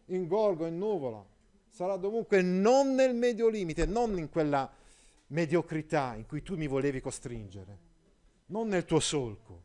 in 0.05 0.27
gorgo, 0.27 0.65
in 0.65 0.77
nuvola. 0.77 1.25
Sarà 1.69 1.95
dovunque 1.97 2.41
non 2.41 2.95
nel 2.95 3.15
medio 3.15 3.49
limite, 3.49 3.85
non 3.85 4.17
in 4.17 4.29
quella 4.29 4.71
mediocrità 5.27 6.15
in 6.15 6.25
cui 6.25 6.41
tu 6.41 6.55
mi 6.55 6.67
volevi 6.67 7.01
costringere, 7.01 7.79
non 8.47 8.67
nel 8.67 8.85
tuo 8.85 8.99
solco, 8.99 9.63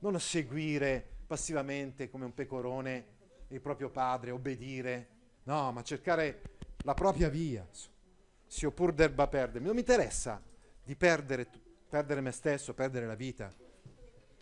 non 0.00 0.14
a 0.14 0.18
seguire 0.18 1.06
passivamente 1.26 2.10
come 2.10 2.24
un 2.24 2.34
pecorone 2.34 3.06
il 3.48 3.60
proprio 3.60 3.90
padre, 3.90 4.30
obbedire, 4.30 5.12
No, 5.44 5.72
ma 5.72 5.82
cercare 5.82 6.42
la 6.84 6.94
propria 6.94 7.28
via. 7.28 7.66
Se 7.72 8.64
io 8.64 8.70
pur 8.70 8.92
debba 8.92 9.26
perdermi, 9.26 9.66
non 9.66 9.74
mi 9.74 9.80
interessa 9.80 10.40
di 10.84 10.94
perdere, 10.94 11.46
perdere 11.88 12.20
me 12.20 12.30
stesso, 12.30 12.74
perdere 12.74 13.06
la 13.06 13.14
vita. 13.14 13.52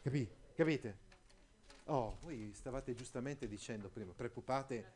Capì? 0.02 0.28
Capite? 0.54 1.08
Oh, 1.90 2.18
voi 2.20 2.52
stavate 2.54 2.94
giustamente 2.94 3.48
dicendo 3.48 3.88
prima, 3.88 4.12
preoccupate 4.12 4.92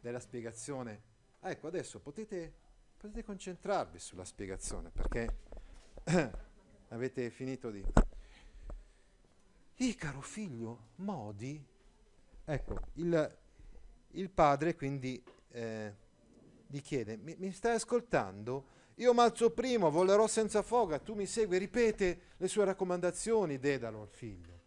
della 0.00 0.20
spiegazione. 0.20 1.02
ecco, 1.38 1.66
adesso 1.66 2.00
potete, 2.00 2.54
potete 2.96 3.22
concentrarvi 3.22 3.98
sulla 3.98 4.24
spiegazione 4.24 4.88
perché 4.88 5.36
avete 6.88 7.28
finito 7.28 7.70
di... 7.70 7.84
Icaro, 9.74 10.22
figlio, 10.22 10.88
modi? 10.96 11.62
Ecco, 12.46 12.80
il, 12.94 13.38
il 14.12 14.30
padre 14.30 14.74
quindi 14.74 15.22
eh, 15.50 15.94
gli 16.66 16.80
chiede, 16.80 17.18
mi, 17.18 17.36
mi, 17.38 17.52
stai 17.52 17.74
ascoltando? 17.74 18.78
Io 18.94 19.12
malzo 19.12 19.50
primo, 19.50 19.90
volerò 19.90 20.26
senza 20.26 20.62
foga, 20.62 20.98
tu 21.00 21.12
mi 21.12 21.26
segui, 21.26 21.58
ripete 21.58 22.20
le 22.38 22.48
sue 22.48 22.64
raccomandazioni, 22.64 23.58
Dedalo 23.58 24.00
al 24.00 24.08
figlio. 24.08 24.59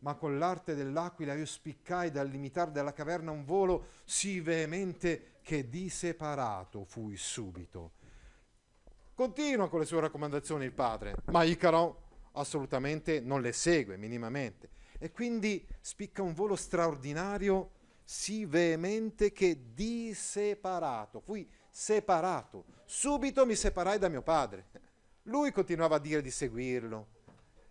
Ma 0.00 0.14
con 0.14 0.38
l'arte 0.38 0.74
dell'aquila 0.74 1.34
io 1.34 1.46
spiccai 1.46 2.10
dal 2.10 2.28
limitare 2.28 2.70
della 2.70 2.92
caverna 2.92 3.30
un 3.30 3.44
volo 3.44 3.86
sì 4.04 4.40
veemente 4.40 5.38
che 5.42 5.68
di 5.68 5.88
separato 5.88 6.84
fui 6.84 7.16
subito. 7.16 7.92
Continua 9.14 9.68
con 9.68 9.80
le 9.80 9.86
sue 9.86 10.00
raccomandazioni 10.00 10.64
il 10.64 10.72
padre, 10.72 11.14
ma 11.26 11.42
Icaro 11.42 12.02
assolutamente 12.32 13.20
non 13.20 13.40
le 13.40 13.52
segue 13.52 13.96
minimamente. 13.96 14.70
E 14.98 15.10
quindi 15.10 15.66
spicca 15.80 16.22
un 16.22 16.34
volo 16.34 16.56
straordinario 16.56 17.70
sì 18.04 18.44
veemente 18.44 19.32
che 19.32 19.72
di 19.74 20.14
separato, 20.14 21.20
fui 21.20 21.48
separato, 21.68 22.64
subito 22.84 23.44
mi 23.44 23.54
separai 23.54 23.98
da 23.98 24.08
mio 24.08 24.22
padre. 24.22 24.66
Lui 25.24 25.50
continuava 25.50 25.96
a 25.96 25.98
dire 25.98 26.22
di 26.22 26.30
seguirlo 26.30 27.06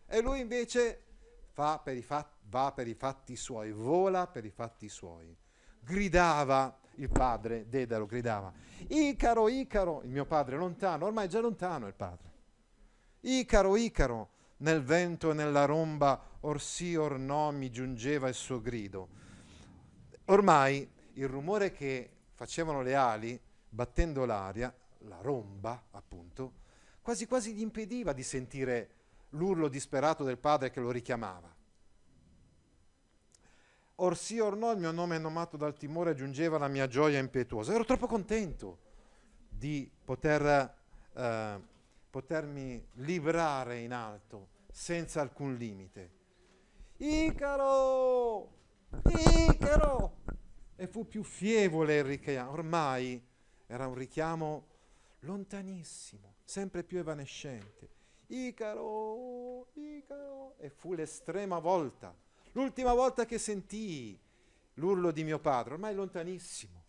e 0.07 0.21
lui 0.21 0.39
invece 0.39 1.04
per 1.81 2.01
fatti, 2.01 2.35
va 2.49 2.71
per 2.73 2.87
i 2.87 2.93
fatti 2.93 3.35
suoi, 3.35 3.71
vola 3.71 4.27
per 4.27 4.45
i 4.45 4.51
fatti 4.51 4.89
suoi. 4.89 5.35
Gridava 5.79 6.79
il 6.95 7.09
padre, 7.09 7.67
Dedalo 7.67 8.05
gridava, 8.05 8.51
Icaro, 8.87 9.47
Icaro, 9.49 10.01
il 10.03 10.09
mio 10.09 10.25
padre 10.25 10.57
lontano, 10.57 11.05
ormai 11.05 11.25
è 11.25 11.29
già 11.29 11.39
lontano 11.39 11.87
il 11.87 11.93
padre. 11.93 12.33
Icaro, 13.21 13.75
Icaro, 13.75 14.29
nel 14.57 14.83
vento 14.83 15.31
e 15.31 15.33
nella 15.33 15.65
romba, 15.65 16.21
or 16.41 16.61
sì 16.61 16.95
or 16.95 17.17
no 17.17 17.51
mi 17.51 17.71
giungeva 17.71 18.27
il 18.27 18.35
suo 18.35 18.61
grido. 18.61 19.09
Ormai 20.25 20.87
il 21.13 21.27
rumore 21.27 21.71
che 21.71 22.09
facevano 22.33 22.81
le 22.81 22.95
ali, 22.95 23.39
battendo 23.69 24.25
l'aria, 24.25 24.73
la 24.99 25.19
romba 25.21 25.87
appunto, 25.91 26.53
quasi 27.01 27.27
quasi 27.27 27.53
gli 27.53 27.61
impediva 27.61 28.13
di 28.13 28.23
sentire 28.23 28.89
l'urlo 29.35 29.67
disperato 29.67 30.23
del 30.23 30.37
padre 30.37 30.71
che 30.71 30.79
lo 30.79 30.91
richiamava. 30.91 31.53
Or 33.97 34.17
sì 34.17 34.39
or 34.39 34.57
no 34.57 34.71
il 34.71 34.77
mio 34.77 34.91
nome 34.91 35.17
nomato 35.17 35.55
dal 35.55 35.77
timore 35.77 36.15
giungeva 36.15 36.57
la 36.57 36.67
mia 36.67 36.87
gioia 36.87 37.19
impetuosa. 37.19 37.73
Ero 37.73 37.85
troppo 37.85 38.07
contento 38.07 38.79
di 39.47 39.89
poter, 40.03 40.75
eh, 41.13 41.61
potermi 42.09 42.85
librare 42.95 43.79
in 43.79 43.93
alto 43.93 44.49
senza 44.69 45.21
alcun 45.21 45.55
limite. 45.55 46.11
Icaro! 46.97 48.49
Icaro! 49.47 50.17
E 50.75 50.87
fu 50.87 51.07
più 51.07 51.23
fievole 51.23 51.97
il 51.97 52.03
richiamo. 52.03 52.51
Ormai 52.51 53.25
era 53.65 53.87
un 53.87 53.95
richiamo 53.95 54.67
lontanissimo, 55.19 56.35
sempre 56.43 56.83
più 56.83 56.97
evanescente. 56.97 57.94
Icaro, 58.27 59.67
Icaro. 59.73 60.55
E 60.57 60.69
fu 60.69 60.93
l'estrema 60.93 61.59
volta, 61.59 62.15
l'ultima 62.53 62.93
volta 62.93 63.25
che 63.25 63.37
sentii 63.37 64.19
l'urlo 64.75 65.11
di 65.11 65.23
mio 65.23 65.39
padre, 65.39 65.73
ormai 65.73 65.93
lontanissimo. 65.93 66.83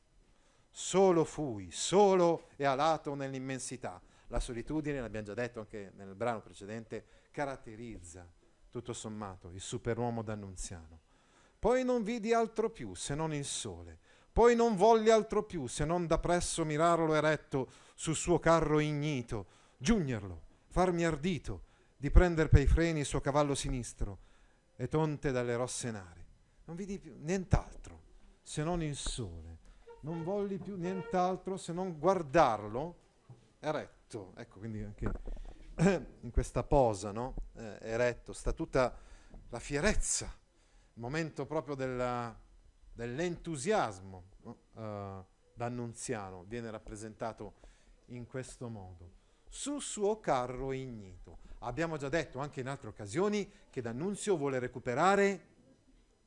Solo 0.70 1.24
fui, 1.24 1.70
solo 1.70 2.48
e 2.56 2.64
alato 2.64 3.14
nell'immensità. 3.14 4.00
La 4.28 4.40
solitudine, 4.40 5.00
l'abbiamo 5.00 5.26
già 5.26 5.34
detto 5.34 5.60
anche 5.60 5.92
nel 5.94 6.14
brano 6.14 6.42
precedente, 6.42 7.04
caratterizza 7.30 8.28
tutto 8.70 8.92
sommato 8.92 9.50
il 9.52 9.60
superuomo 9.60 10.22
d'Annunziano. 10.22 11.00
Poi 11.58 11.82
non 11.82 12.02
vidi 12.02 12.34
altro 12.34 12.68
più 12.70 12.94
se 12.94 13.14
non 13.14 13.32
il 13.32 13.46
sole, 13.46 13.98
poi 14.30 14.54
non 14.54 14.76
volli 14.76 15.08
altro 15.08 15.44
più 15.44 15.66
se 15.66 15.86
non 15.86 16.06
da 16.06 16.18
presso 16.18 16.62
mirarlo 16.64 17.14
eretto 17.14 17.70
sul 17.94 18.14
suo 18.14 18.38
carro 18.38 18.78
ignito, 18.78 19.46
giugnerlo, 19.78 20.42
farmi 20.76 21.06
ardito 21.06 21.62
di 21.96 22.10
prender 22.10 22.50
per 22.50 22.60
i 22.60 22.66
freni 22.66 22.98
il 22.98 23.06
suo 23.06 23.22
cavallo 23.22 23.54
sinistro 23.54 24.18
e 24.76 24.88
tonte 24.88 25.32
dalle 25.32 25.56
rosse 25.56 25.90
nari. 25.90 26.22
Non 26.66 26.76
vidi 26.76 26.98
più 26.98 27.16
nient'altro 27.18 28.02
se 28.42 28.62
non 28.62 28.82
il 28.82 28.94
sole, 28.94 29.56
non 30.00 30.22
volli 30.22 30.58
più 30.58 30.76
nient'altro 30.76 31.56
se 31.56 31.72
non 31.72 31.98
guardarlo 31.98 32.98
eretto. 33.58 34.34
Ecco, 34.36 34.58
quindi 34.58 34.82
anche 34.82 35.10
in 36.20 36.30
questa 36.30 36.62
posa, 36.62 37.10
no? 37.10 37.34
Eh, 37.54 37.78
eretto, 37.80 38.34
sta 38.34 38.52
tutta 38.52 38.94
la 39.48 39.58
fierezza, 39.58 40.26
il 40.26 41.00
momento 41.00 41.46
proprio 41.46 41.74
della, 41.74 42.38
dell'entusiasmo 42.92 44.24
no? 44.42 44.58
uh, 44.74 45.24
d'annunziano 45.54 46.44
viene 46.44 46.70
rappresentato 46.70 47.54
in 48.08 48.26
questo 48.26 48.68
modo, 48.68 49.24
sul 49.48 49.80
suo 49.80 50.20
carro 50.20 50.72
ignito. 50.72 51.38
Abbiamo 51.60 51.96
già 51.96 52.08
detto 52.08 52.38
anche 52.38 52.60
in 52.60 52.68
altre 52.68 52.88
occasioni 52.88 53.50
che 53.70 53.80
D'Annunzio 53.80 54.36
vuole 54.36 54.58
recuperare 54.58 55.54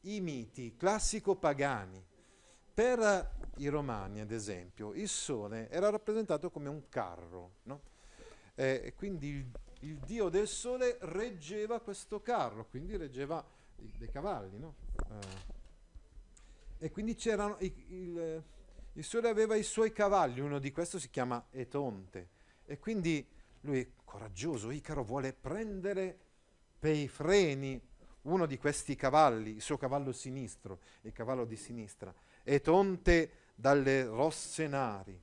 i 0.01 0.19
miti 0.21 0.75
classico-pagani. 0.75 2.05
Per 2.73 3.38
i 3.57 3.67
romani, 3.67 4.21
ad 4.21 4.32
esempio, 4.32 4.93
il 4.93 5.10
sole 5.10 5.69
era 5.69 5.89
rappresentato 5.89 6.49
come 6.49 6.69
un 6.69 6.88
carro, 6.88 7.55
no? 7.63 7.82
eh, 8.55 8.93
quindi 8.95 9.27
il, 9.27 9.45
il, 9.82 9.97
dio 9.97 10.29
del 10.29 10.47
sole 10.47 10.97
reggeva 11.01 11.82
questo 11.82 12.21
carro, 12.21 12.65
quindi 12.67 12.95
reggeva 12.95 13.45
i, 13.79 13.91
dei 13.97 14.10
cavalli. 14.10 14.58
No? 14.58 14.75
Eh, 15.10 15.58
e 16.86 16.89
quindi 16.91 17.15
c'erano 17.15 17.58
il, 17.60 17.73
il 17.88 18.43
il 18.99 19.05
sole 19.05 19.29
aveva 19.29 19.55
i 19.55 19.63
suoi 19.63 19.93
cavalli, 19.93 20.41
uno 20.41 20.60
di 20.60 20.71
questi 20.71 20.99
si 20.99 21.10
chiama 21.10 21.45
Etonte. 21.51 22.27
E 22.69 22.77
quindi 22.77 23.27
lui, 23.62 23.93
coraggioso, 24.05 24.69
Icaro, 24.69 25.03
vuole 25.03 25.34
prendere 25.34 26.15
per 26.77 26.95
i 26.95 27.08
freni 27.08 27.82
uno 28.23 28.45
di 28.45 28.60
questi 28.60 28.95
cavalli, 28.95 29.55
il 29.55 29.62
suo 29.62 29.75
cavallo 29.75 30.12
sinistro, 30.12 30.77
il 31.01 31.12
cavallo 31.12 31.45
di 31.45 31.55
sinistra, 31.55 32.13
Etonte 32.43 33.32
dalle 33.55 34.03
rosse 34.03 34.67
nari. 34.67 35.19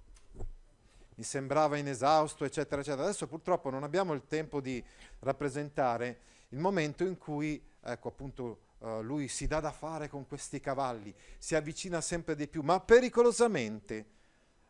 Mi 1.14 1.22
sembrava 1.22 1.76
inesausto, 1.76 2.44
eccetera, 2.44 2.80
eccetera. 2.80 3.04
Adesso 3.04 3.28
purtroppo 3.28 3.70
non 3.70 3.84
abbiamo 3.84 4.12
il 4.12 4.26
tempo 4.26 4.60
di 4.60 4.82
rappresentare 5.20 6.18
il 6.48 6.58
momento 6.58 7.04
in 7.04 7.16
cui, 7.16 7.62
ecco 7.80 8.08
appunto, 8.08 8.58
uh, 8.78 9.02
lui 9.02 9.28
si 9.28 9.46
dà 9.46 9.60
da 9.60 9.70
fare 9.70 10.08
con 10.08 10.26
questi 10.26 10.58
cavalli, 10.58 11.14
si 11.38 11.54
avvicina 11.54 12.00
sempre 12.00 12.34
di 12.34 12.48
più, 12.48 12.62
ma 12.62 12.80
pericolosamente, 12.80 14.04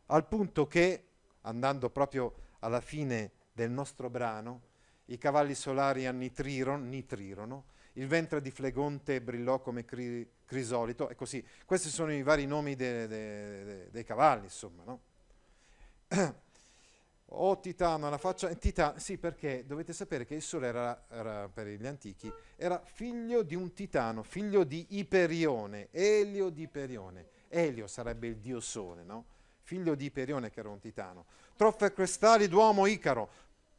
al 0.07 0.27
punto 0.27 0.67
che, 0.67 1.05
andando 1.41 1.89
proprio 1.89 2.45
alla 2.61 2.81
fine 2.81 3.33
del 3.53 3.71
nostro 3.71 4.11
brano, 4.11 4.63
i 5.07 5.19
cavalli 5.19 5.55
solari 5.55 6.07
annitrirono, 6.07 6.85
nitrirono, 6.85 7.65
il 7.95 8.07
ventre 8.07 8.41
di 8.41 8.51
Flegonte 8.51 9.21
brillò 9.23 9.61
come 9.61 9.85
cri- 9.85 10.29
crisolito, 10.45 11.09
e 11.09 11.15
così. 11.15 11.45
Questi 11.65 11.89
sono 11.89 12.13
i 12.13 12.23
vari 12.23 12.47
nomi 12.47 12.75
de- 12.75 13.07
de- 13.07 13.65
de- 13.65 13.91
dei 13.91 14.05
cavalli, 14.05 14.45
insomma, 14.45 14.85
no? 14.85 15.01
Oh 17.31 17.59
Titano, 17.59 18.09
la 18.09 18.19
faccia... 18.19 18.55
Titano, 18.55 19.01
sì, 19.01 19.19
perché 19.19 19.65
dovete 19.67 19.93
sapere 19.93 20.25
che 20.25 20.37
il 20.37 20.43
Sole 20.43 20.69
era, 20.69 21.07
era, 21.09 21.49
per 21.49 21.67
gli 21.67 21.87
antichi, 21.87 22.33
era 22.55 22.81
figlio 22.85 23.43
di 23.43 23.57
un 23.57 23.73
Titano, 23.73 24.23
figlio 24.23 24.63
di 24.63 24.87
Iperione, 24.91 25.89
Elio 25.91 26.51
di 26.51 26.63
Iperione. 26.63 27.27
Elio 27.49 27.89
sarebbe 27.89 28.29
il 28.29 28.37
dio 28.37 28.61
Sole, 28.61 29.03
no? 29.03 29.25
Figlio 29.67 29.97
di 29.97 30.05
Iperione 30.05 30.49
che 30.49 30.61
era 30.61 30.69
un 30.69 30.79
Titano. 30.79 31.25
Troffre 31.57 31.93
quest'ali 31.93 32.47
d'uomo 32.47 32.87
Icaro, 32.87 33.29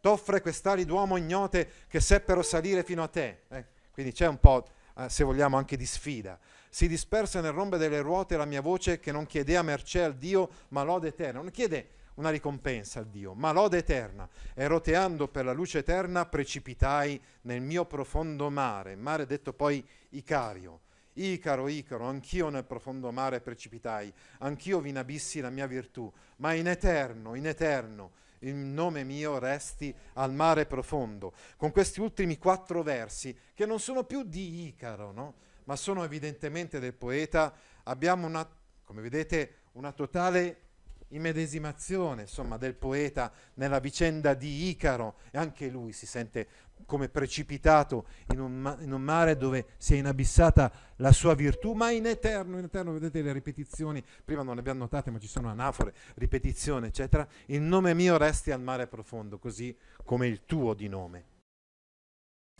t'offre 0.01 0.41
quest'ali 0.41 0.83
d'uomo 0.83 1.15
ignote 1.15 1.85
che 1.87 2.01
seppero 2.01 2.41
salire 2.41 2.83
fino 2.83 3.03
a 3.03 3.07
te. 3.07 3.43
Eh? 3.47 3.65
Quindi 3.93 4.11
c'è 4.11 4.27
un 4.27 4.37
po', 4.37 4.67
eh, 4.97 5.07
se 5.07 5.23
vogliamo, 5.23 5.55
anche 5.55 5.77
di 5.77 5.85
sfida. 5.85 6.37
Si 6.69 6.89
disperse 6.89 7.39
nel 7.39 7.53
rombe 7.53 7.77
delle 7.77 8.01
ruote 8.01 8.35
la 8.35 8.43
mia 8.43 8.59
voce 8.59 8.99
che 8.99 9.13
non 9.13 9.25
chiedea 9.25 9.61
mercé 9.61 10.03
al 10.03 10.17
Dio, 10.17 10.49
ma 10.69 10.83
lode 10.83 11.07
eterna. 11.07 11.39
Non 11.39 11.51
chiede 11.51 11.87
una 12.15 12.31
ricompensa 12.31 12.99
a 12.99 13.03
Dio, 13.03 13.33
ma 13.33 13.53
lode 13.53 13.77
eterna. 13.77 14.27
E 14.55 14.67
roteando 14.67 15.29
per 15.29 15.45
la 15.45 15.53
luce 15.53 15.77
eterna 15.77 16.25
precipitai 16.25 17.19
nel 17.43 17.61
mio 17.61 17.85
profondo 17.85 18.49
mare, 18.49 18.97
mare 18.97 19.25
detto 19.25 19.53
poi 19.53 19.81
Icario. 20.09 20.81
Icaro, 21.17 21.67
Icaro, 21.67 22.05
anch'io 22.05 22.49
nel 22.49 22.65
profondo 22.65 23.11
mare 23.11 23.41
precipitai, 23.41 24.13
anch'io 24.39 24.79
vi 24.79 24.89
inabissi 24.89 25.39
la 25.39 25.49
mia 25.49 25.67
virtù, 25.67 26.11
ma 26.37 26.53
in 26.53 26.67
eterno, 26.67 27.35
in 27.35 27.47
eterno, 27.47 28.11
il 28.39 28.53
nome 28.53 29.03
mio 29.03 29.39
resti 29.39 29.93
al 30.13 30.33
mare 30.33 30.65
profondo. 30.65 31.33
Con 31.55 31.71
questi 31.71 32.01
ultimi 32.01 32.37
quattro 32.37 32.83
versi, 32.83 33.35
che 33.53 33.65
non 33.65 33.79
sono 33.79 34.03
più 34.03 34.23
di 34.23 34.67
Icaro, 34.67 35.11
no? 35.11 35.35
ma 35.63 35.75
sono 35.75 36.03
evidentemente 36.03 36.79
del 36.79 36.93
poeta, 36.93 37.53
abbiamo 37.83 38.25
una, 38.25 38.47
come 38.83 39.01
vedete, 39.01 39.55
una 39.73 39.91
totale 39.91 40.66
immedesimazione 41.09 42.23
insomma, 42.23 42.57
del 42.57 42.75
poeta 42.75 43.31
nella 43.55 43.79
vicenda 43.79 44.33
di 44.33 44.69
Icaro 44.69 45.17
e 45.31 45.37
anche 45.37 45.69
lui 45.69 45.93
si 45.93 46.05
sente 46.05 46.47
come 46.85 47.09
precipitato 47.09 48.07
in 48.31 48.39
un, 48.39 48.53
ma- 48.53 48.77
in 48.79 48.91
un, 48.91 49.01
mare 49.01 49.35
dove 49.35 49.67
si 49.77 49.95
è 49.95 49.97
inabissata 49.97 50.71
la 50.97 51.11
sua 51.11 51.33
virtù, 51.33 51.73
ma 51.73 51.91
in 51.91 52.05
eterno, 52.05 52.57
in 52.57 52.65
eterno, 52.65 52.93
vedete 52.93 53.21
le 53.21 53.33
ripetizioni, 53.33 54.03
prima 54.23 54.43
non 54.43 54.53
le 54.53 54.59
abbiamo 54.59 54.79
notate, 54.79 55.09
ma 55.09 55.19
ci 55.19 55.27
sono 55.27 55.49
anafore, 55.49 55.93
ripetizione, 56.15 56.87
eccetera. 56.87 57.27
Il 57.47 57.61
nome 57.61 57.93
mio 57.93 58.17
resti 58.17 58.51
al 58.51 58.61
mare 58.61 58.87
profondo, 58.87 59.39
così 59.39 59.75
come 60.03 60.27
il 60.27 60.45
tuo 60.45 60.73
di 60.73 60.87
nome. 60.87 61.25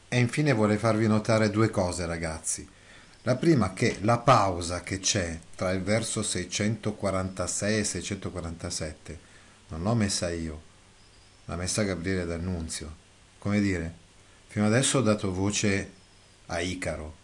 E 0.09 0.19
infine 0.19 0.53
vorrei 0.53 0.77
farvi 0.77 1.05
notare 1.05 1.49
due 1.49 1.69
cose, 1.69 2.05
ragazzi. 2.05 2.67
La 3.27 3.35
prima 3.35 3.73
che 3.73 3.97
la 4.03 4.19
pausa 4.19 4.83
che 4.83 4.99
c'è 4.99 5.37
tra 5.53 5.71
il 5.71 5.81
verso 5.81 6.23
646 6.23 7.77
e 7.77 7.83
647 7.83 9.19
non 9.67 9.83
l'ho 9.83 9.95
messa 9.95 10.31
io, 10.31 10.61
l'ha 11.43 11.57
messa 11.57 11.83
Gabriele 11.83 12.25
D'Annunzio. 12.25 12.95
Come 13.37 13.59
dire, 13.59 13.93
fino 14.47 14.65
adesso 14.65 14.99
ho 14.99 15.01
dato 15.01 15.33
voce 15.33 15.91
a 16.45 16.61
Icaro, 16.61 17.15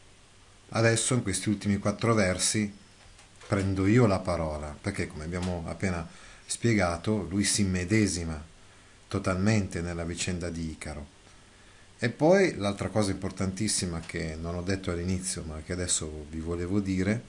adesso 0.72 1.14
in 1.14 1.24
questi 1.24 1.48
ultimi 1.48 1.78
quattro 1.78 2.14
versi 2.14 2.70
prendo 3.48 3.88
io 3.88 4.06
la 4.06 4.20
parola, 4.20 4.76
perché 4.82 5.08
come 5.08 5.24
abbiamo 5.24 5.64
appena 5.68 6.06
spiegato, 6.46 7.26
lui 7.30 7.46
si 7.46 7.62
immedesima 7.62 8.44
totalmente 9.08 9.80
nella 9.80 10.04
vicenda 10.04 10.50
di 10.50 10.70
Icaro. 10.70 11.13
E 12.04 12.10
poi 12.10 12.56
l'altra 12.58 12.90
cosa 12.90 13.12
importantissima 13.12 14.02
che 14.02 14.36
non 14.36 14.56
ho 14.56 14.62
detto 14.62 14.92
all'inizio, 14.92 15.42
ma 15.44 15.62
che 15.62 15.72
adesso 15.72 16.26
vi 16.30 16.42
volevo 16.42 16.82
dire, 16.82 17.24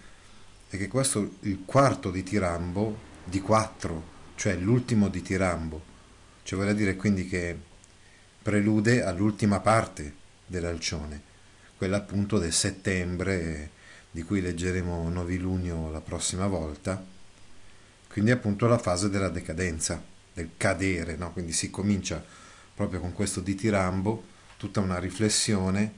è 0.69 0.77
che 0.77 0.89
questo 0.89 1.37
il 1.43 1.63
quarto 1.65 2.11
di 2.11 2.25
Tirambo, 2.25 2.99
di 3.23 3.41
quattro, 3.41 4.03
cioè 4.35 4.57
l'ultimo 4.57 5.07
di 5.07 5.23
Tirambo, 5.23 5.81
cioè 6.43 6.59
vorrei 6.59 6.75
dire 6.75 6.97
quindi 6.97 7.29
che 7.29 7.57
prelude 8.43 9.05
all'ultima 9.05 9.61
parte 9.61 10.13
dell'Alcione, 10.45 11.23
quella 11.77 11.99
appunto 11.99 12.41
del 12.41 12.53
settembre 12.53 13.71
di 14.11 14.25
cui 14.25 14.41
leggeremo 14.41 15.09
novilunio 15.09 15.89
la 15.93 16.01
prossima 16.01 16.49
volta, 16.49 17.01
quindi 18.09 18.33
appunto 18.33 18.67
la 18.67 18.79
fase 18.79 19.09
della 19.09 19.29
decadenza, 19.29 20.03
del 20.33 20.51
cadere, 20.57 21.15
no? 21.15 21.33
quindi 21.33 21.53
si 21.53 21.71
comincia 21.71 22.21
proprio 22.75 22.99
con 22.99 23.13
questo 23.13 23.39
di 23.39 23.55
Tirambo 23.55 24.33
tutta 24.65 24.81
una 24.81 24.99
riflessione 24.99 25.93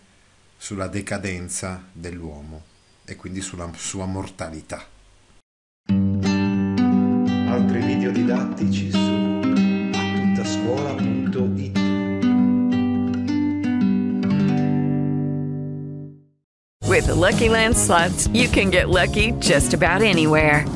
sulla 0.56 0.88
decadenza 0.88 1.84
dell'uomo 1.92 2.64
e 3.04 3.14
quindi 3.14 3.40
sulla 3.40 3.70
sua 3.76 4.06
mortalità. 4.06 4.84
Altri 7.48 7.80
video 7.80 8.10
didattici 8.10 8.90
su 8.90 8.98
attuttascuola.it 9.94 11.78
With 16.88 17.06
the 17.06 17.14
Lucky 17.14 17.48
Land 17.48 17.76
slots, 17.76 18.26
you 18.32 18.48
can 18.48 18.70
get 18.70 18.88
lucky 18.88 19.30
just 19.38 19.74
about 19.74 20.02
anywhere. 20.02 20.75